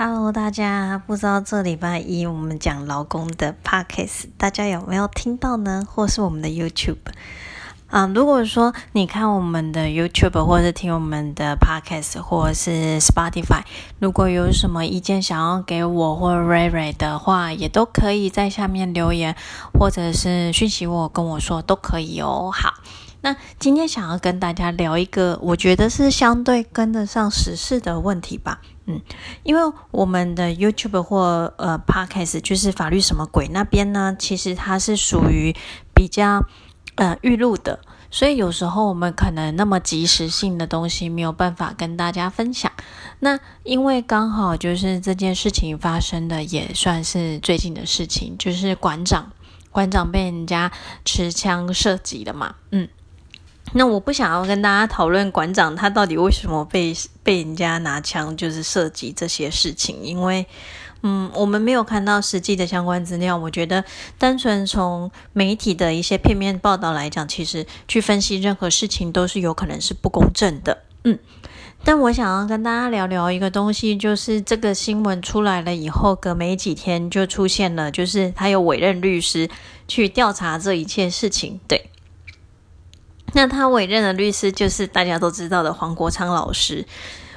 [0.00, 5.84] Hello，大家，不知道这礼拜一我们讲劳工的 Podcast，大家有没有听到呢？
[5.92, 6.98] 或是我们的 YouTube？
[7.88, 13.62] 啊，如果说你看我们的 YouTube，或是听我们的 Podcast，或是 Spotify，
[13.98, 19.34] 如果有什么意见想要给我或 Ray Ray 的话，也都可以在下面留言，
[19.76, 22.52] 或者是讯息我跟我说都可以哦。
[22.54, 22.74] 好。
[23.20, 28.60] 那今天想要跟大家聊一个，我觉得是相对跟得上时事的问题吧。
[28.86, 29.00] 嗯，
[29.42, 35.54] 因为我们的 YouTube 或呃 Podcast 就是法律什么鬼那边呢，其实它是属于
[35.92, 36.46] 比较
[36.94, 42.70] 呃预录的，所以有时候我们可能那么及时性的东西没有办法跟大家分享。
[43.18, 49.32] 那因为刚好就是这件事情发生的也算是最近的事情，就是馆长
[49.70, 50.72] 馆长被人家
[51.04, 52.54] 持枪射击了嘛。
[52.70, 52.88] 嗯。
[53.72, 60.46] 那我不想要跟大家讨论馆长他到底为什么被被人家拿枪就是射击这些事情，因为
[61.02, 63.36] 嗯，我们没有看到实际的相关资料。
[63.36, 63.84] 我觉得
[64.18, 70.78] 单纯从媒体的一些片面报道来讲，其实去分析任何事情都是有可能是不公正的。
[71.04, 71.16] 嗯，
[71.84, 79.48] 但我想要跟大家聊聊一个东西，就是这个新闻出来了以后，隔没几天就出现了，就是他有委任律师
[79.86, 81.60] 去调查这一切事情。
[81.68, 81.90] 对。
[83.32, 86.84] 那他委任的律师就是大家都知道的黄国昌老师。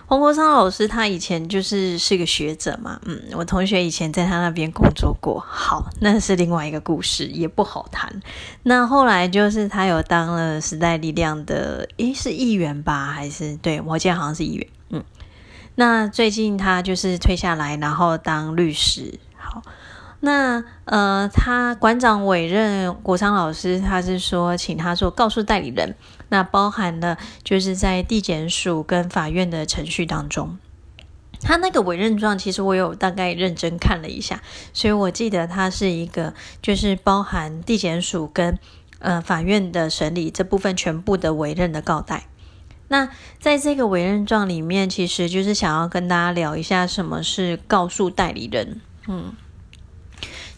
[0.08, 5.39] 黄国昌老师他以前就是是个学者嘛，嗯，我同学以前在他那边工作过。
[5.48, 8.22] 好，那是另外一个故事，也不好谈。
[8.64, 13.05] 那后来就是他有当了时代力量的，诶，是议员吧？
[13.05, 14.67] 还是对我记得好像是议员。
[14.89, 15.02] 嗯，
[15.76, 19.17] 那最近他就是退下来，然后当律师。
[19.38, 19.61] 好。
[20.23, 25.95] 那呃，他馆长委任国昌老师，他是说请他做告诉代理人，
[26.30, 30.59] 那包含了就是在地检署跟法院的程序当中，
[31.42, 38.59] 他那个委任状其实我有大概认真看了一下，所以我记得他是一个就是包含地检署跟
[38.99, 42.27] 呃法院的审理这部分全部的委任的告代。
[42.89, 49.33] 那在这个委任状里面，其实就是想要跟大家聊一下什么是告诉代理人，嗯。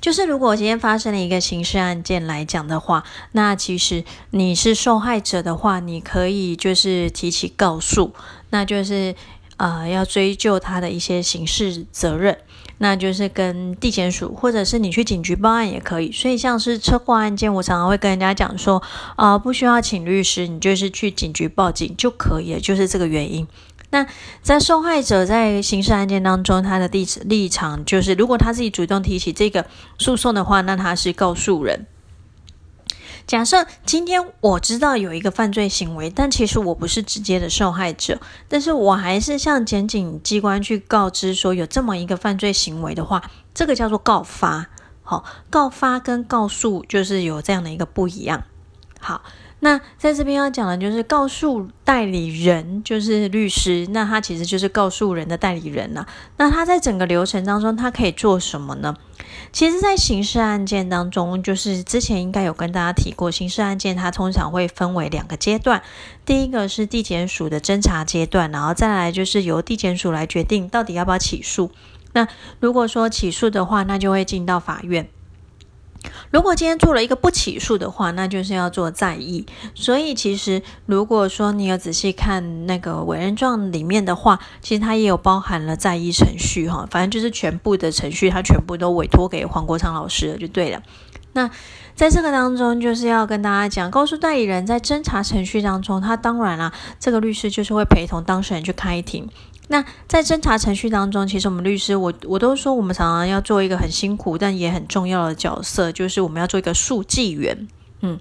[0.04, 8.14] 就是如果今天发生了一个刑事案件来讲的话，那其实你是受害者的话，你可以就是提起告诉，
[8.50, 9.16] 那就是
[9.56, 12.38] 呃要追究他的一些刑事责任，
[12.80, 16.12] 那就是跟地检署或者是你去警局报案也可以。
[16.12, 18.84] 所以像是车祸案件，我常常会跟人家讲说，
[19.16, 23.48] 啊不需要请律师，你就是去警局报警就可以了，就是这个原因。
[23.94, 24.08] 那
[24.42, 29.68] 在受害者在刑事案件当中，他的立立场就是，如果他自己主动提起这个
[30.00, 31.86] 诉讼的话，那他是告诉人。
[33.28, 44.70] 假设今天我知道有一个犯罪行为，但其实我不是直接的受害者，但是我还是向检警机关去告知说有这么一个犯罪行为的话，这个叫做告发。
[45.04, 48.44] 好，告发跟告诉就是有这样的一个不一样。
[49.00, 49.22] 好。
[49.64, 56.06] 那在这边要讲的就是告诉代理人，就是律师，那他其实就是告诉人的代理人呐。
[56.36, 58.94] 那他在整个流程当中，他可以做什么呢？
[59.54, 65.82] 其实，在刑事案件当中，就是之前应该有跟大家提过，刑事案件它通常会分为两个阶段，
[66.26, 71.72] 第一个是地检署的侦查阶段，然后再来就是由地检署来决定到底要不要起诉。
[72.12, 72.28] 那
[72.60, 75.08] 如果说起诉的话，那就会进到法院。
[76.32, 79.46] 如果今天做了一个不起诉的话，那就是要做再议。
[79.74, 86.88] 所以其实如果说你有仔细看那个委任状里面的话，其实它也有包含了再议程序哈。
[86.90, 90.82] 反正就是全部的程序，它全部都委托给黄国昌老师了，就对了。
[91.36, 91.50] 那
[91.96, 99.28] 在这个当中，就是要跟大家讲，告诉代理人在侦查程序当中，他当然啦，这个律师就是会陪同当事人去开庭。
[99.68, 107.68] 那在侦查程序当中，其实我们律师，我我都说，我们常常要做一个很辛苦但也很重要的角色，就是我们要做一个速记员，
[108.02, 108.20] 嗯。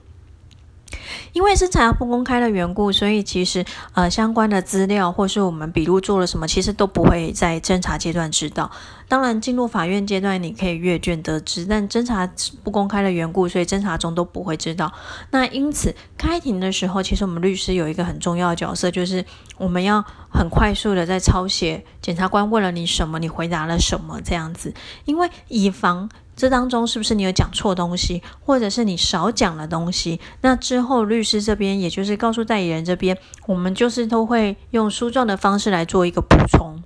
[1.33, 3.65] 因为是查不公开的缘故，所以其实
[3.95, 8.71] 呃相关的资料或是我们笔录做了什么，其实都不会在侦查阶段知道。
[9.09, 12.27] 当然进入法院阶段，你可以阅卷得知，但侦查
[12.63, 14.91] 不公开的缘故，所以侦查中都不会知道。
[15.31, 19.23] 那因此开庭的时候，其实我们律师有一个很重要的角色，就是
[19.59, 24.73] 我们要很快速的在抄写检察官问了你什么，你回答了什么这样子，
[25.05, 26.09] 因为以防。
[26.35, 30.19] 这当中是不是你有讲错东西，或者是你少讲了东西？
[30.41, 36.83] 那之后律师这边，也就是告诉代理人这边，我们就是都会用书状的方式来做一个补充。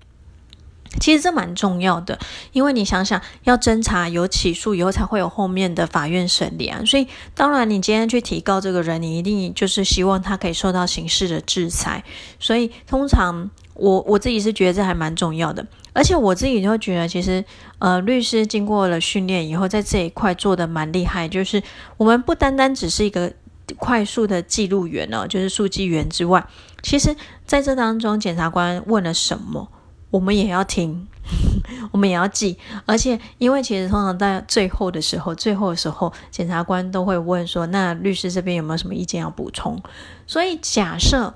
[1.01, 2.19] 其实这蛮重要的，
[2.53, 6.83] 因为你想想，要侦查有起诉以后，才会有后面的法院审理啊。
[6.85, 12.03] 所以当然，你今天去提告这个人，你一定就是希望他可以受到刑事的制裁。
[12.41, 13.51] 所以通常。
[13.79, 17.45] 我我自己是觉得这还蛮重要的，而且我自己就觉得，其实
[17.79, 21.63] 呃，律师经过了训练以后，在这一块做的蛮厉害，就是
[21.99, 23.33] 我们不单单只是一个
[23.79, 26.47] 快速的记录员哦，就是速记员之外，
[26.83, 27.15] 其实
[27.45, 29.69] 在这当中，检察官问了什么，
[30.11, 31.07] 我们也要听，
[31.93, 32.57] 我们也要记，
[32.87, 39.83] 而且因为其实通常在最后的时候，最后的时候，检察官都会问说，那律师这边有没有什么意见要补充？
[40.27, 41.35] 所以假设。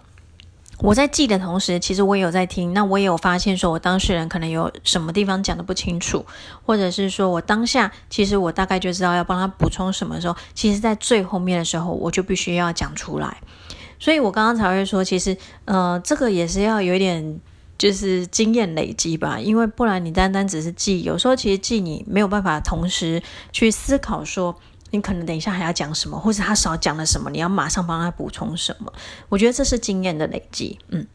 [0.83, 2.73] 我在记的同时，其实我也有在听。
[2.73, 6.25] 那我也有发现，说我当事人可能有什么地方讲的不清楚，
[6.65, 13.39] 或者是说我当下其实我大概就知道要帮他补充什么时候，其实在最后面的时候，我就必须要讲出来。
[13.99, 15.37] 所以我刚刚才会说，其实
[15.67, 17.39] 呃，这个也是要有一点
[17.77, 23.23] 就是经验累积吧，因为不然你单单只是记，有时候其实记你没有办法同时
[23.53, 24.57] 去思考说。
[24.91, 28.93] 你可能等一下还要讲什么，或者他少讲了什么，你要马上帮他补充什么？
[29.29, 30.79] 我觉得这是经验的累积。
[30.89, 31.07] 嗯，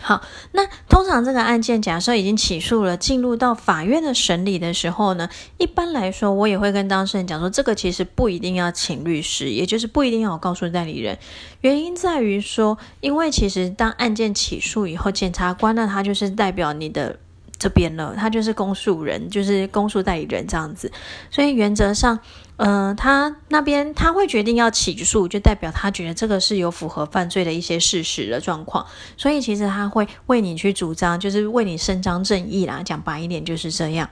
[0.00, 0.22] 好，
[0.52, 5.28] 那通常这个案件假设已经起诉了，进入到法院的审理的时候呢，
[5.58, 11.18] 一般来说我也会跟当事人讲说，这个其实不一定要请律师，也就是不一定要告诉代理人。
[11.60, 17.18] 原因在于说，因为其实当案件起诉以后，检察官呢他就是代表你的
[17.58, 20.90] 这边了，他就是公诉人，就是公诉代理人这样子，
[21.30, 22.18] 所以原则上。
[22.56, 28.86] 嗯，他那边他会决定要起诉，就代表他觉得这个是有符合犯罪的一些事实的状况，
[29.16, 32.82] 所以其实他会为你去主张，就是为你伸张正义啦。
[32.82, 34.08] 讲白一点就是这样。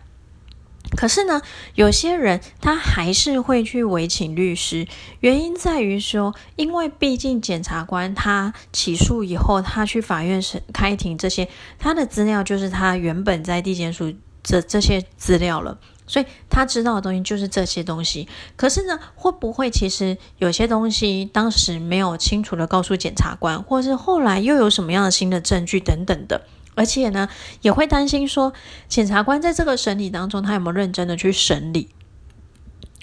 [0.95, 1.41] 可是呢，
[1.75, 4.87] 有些人他还是会去委请律师，
[5.21, 11.49] 原因在于说，因为毕竟检察官他起诉以后，他去法院审开庭这些，
[11.79, 14.13] 他的资料就是他原本在地检署
[14.43, 15.79] 这这些资料了。
[16.07, 26.43] 所以他知道的东西就是这些东西，可是呢，会不会其实有些东西当时没有清楚的告诉检察官，或是后来又有什么样的新的证据等等的，
[26.75, 27.29] 而且呢，
[27.63, 28.53] 也会担心说
[28.87, 31.89] 检察官在这个审理当中，他有没有认真的去审理？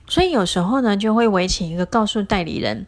[0.07, 2.85] 所以有时候呢，就会委请一个告诉代理人，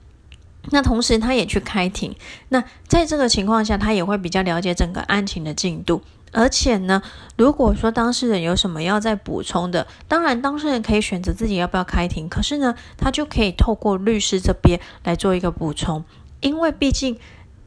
[0.70, 2.16] 那同时他也去开庭，
[2.50, 6.04] 那在这个情况下，他也会比较了解整个案情的进度。
[6.34, 7.02] 而且呢，
[7.38, 12.28] 如果说当事人有什么要再补充的，当然当事人可以选择自己要不要开庭。
[12.28, 16.04] 可是呢，他就可以透过律师这边来做一个补充，
[16.42, 17.18] 因为毕竟，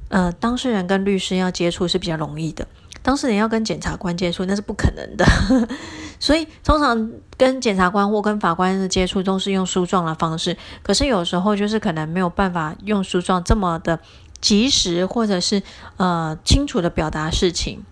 [0.08, 2.66] 呃，当事人跟律师要接触是比较容易的，
[3.02, 5.24] 当事人要跟检察官接触那是不可能的。
[6.18, 14.00] 所以通常跟检察官或跟法官的接触都是用诉状的方式，可是有时候就是可能没有办法用诉状这么的
[14.40, 15.62] 及时，或者是
[15.98, 17.84] 呃清楚的表达事情。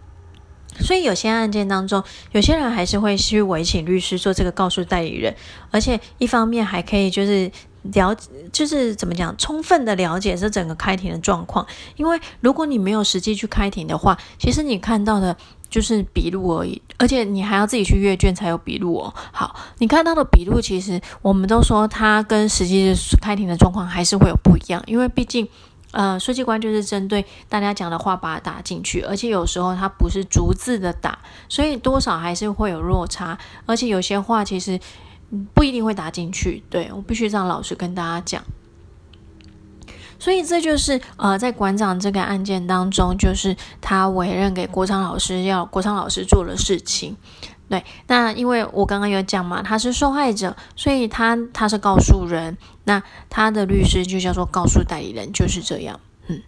[0.81, 5.35] 所以有些案件当中，有些人还是会去委请律师做这个告诉代理人，
[5.71, 7.51] 而且一方面还可以就是
[7.83, 8.17] 了，
[8.53, 11.67] 就是怎么讲，充分的了解这整个开庭的状况。
[11.97, 15.37] 因为如果你没有实际去开庭的话，其实你看到的
[15.69, 19.15] 就是笔录而已，而且你还要自己去阅卷才有笔录哦。
[19.33, 25.49] 好，你看到的笔录，其实我们都说它跟实际开庭的状况还是会有不一样，因为毕竟。
[25.95, 31.19] 呃，书记官就是针对大家讲的话把它打进去，而且有时候它不是逐字的打，
[31.49, 34.81] 所以多少还是会有落差，而且有些话其实
[35.55, 36.63] 不一定会打进去。
[36.69, 38.43] 对我必须让老师跟大家讲，
[40.19, 47.17] 所以这就是呃，在馆长这个案件当中，就是他委任给国昌老师要国昌老师做的事情。
[47.67, 55.99] 对，那因为我刚刚有讲嘛，他是受害者，所以他他是告诉人，那他的律师就叫做告诉代理人，就是这样。
[56.29, 56.43] 嗯，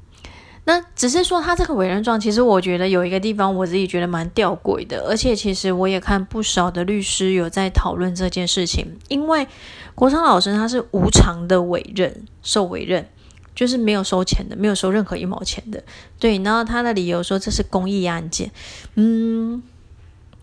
[0.64, 9.48] 那只是说他这个委任状，其实我觉得有一个地方我自己觉得蛮吊诡的，而且其实我也看不少的律师有在讨论这件事情，因为
[9.94, 13.08] 国昌老师他是无偿的委任，受委任
[13.54, 15.82] 就是没有收钱的，没有收任何一毛钱的。
[16.20, 18.52] 对，然后他的理由说这是公益案件，
[18.96, 19.62] 嗯。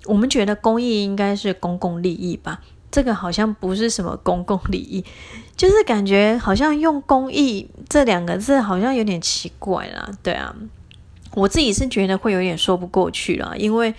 [0.05, 5.03] 我们觉得公益应该是公共利益吧，这个好像不是什么公共利益，
[5.55, 10.09] 就是感觉好像用公益这两个字好像有点奇怪啦。
[10.21, 10.53] 对啊，
[11.33, 13.95] 我自己是觉得会有点说不过去了，因为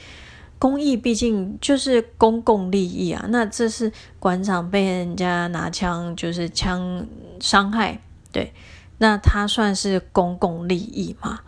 [0.59, 3.25] 公益毕竟就是公共利益啊。
[3.29, 7.07] 那这是馆长被人家拿枪就是枪
[7.41, 8.53] 伤害，对，
[8.99, 11.41] 那他算是公共利益吗？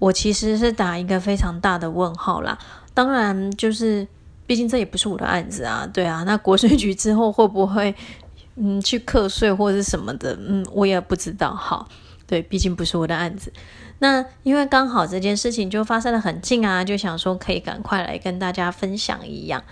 [0.00, 2.58] 我其实是打一个非常大的问号啦。
[2.92, 4.04] 当然，就是
[4.46, 6.24] 毕竟这也不是我的案子啊，对啊。
[6.24, 7.94] 那国税局之后会不会
[8.56, 10.36] 嗯去课税或者是什么的？
[10.40, 11.54] 嗯，我也不知道。
[11.54, 11.88] 好，
[12.26, 13.52] 对，毕竟不是我的案子。
[14.00, 19.62] 那因为刚好这件事情就发生的很近啊，就想说可以赶快来跟大家分享一样，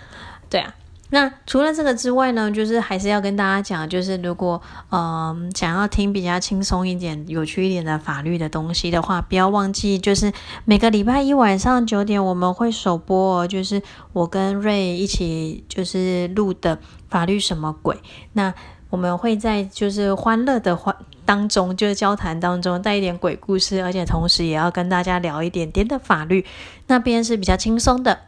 [0.49, 0.73] 对啊。
[1.11, 4.61] 那除了这个之外呢，就是还是要跟大家讲，就是如果
[4.91, 10.31] 嗯想要听比较轻松一点、有趣一点的法律的东西的话，不要忘记，就是
[10.65, 13.81] 每个礼拜一晚上九点我们会首播，就是
[14.13, 16.77] 我跟瑞一起就是录的
[17.09, 17.97] 法律什么鬼。
[18.33, 18.53] 那
[18.91, 26.45] 我们会在就是欢乐的欢当中，就是交谈当中带一点鬼故事，而且同时也要跟大家聊一点点的法律，
[26.85, 28.19] 那边是比较轻松的。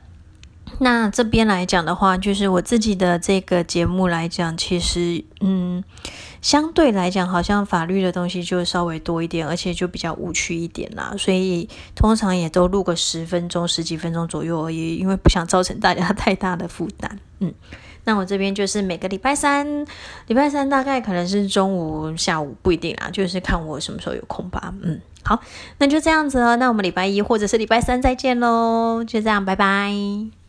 [0.84, 5.84] 那这边来讲的话，就是我自己的这个节目来讲，其实嗯，
[6.42, 11.14] 相对来讲，好像法律的东西就稍微多一点，而且就比较无趣一点啦。
[11.20, 17.20] 所以通常也都录个十分钟、十几分钟左右而已，因为不想造成大家太大的负担。
[17.42, 17.54] 嗯，
[18.06, 19.86] 那我这边就是每个礼拜三，
[20.26, 24.74] 礼拜三大概可能是中午、下午不一定啊，就是看我什么时候有空吧。
[24.82, 25.40] 嗯，好，
[25.78, 26.56] 那就这样子哦。
[26.56, 30.40] 那我们礼拜一或者是礼拜三再见喽，就这样，拜拜。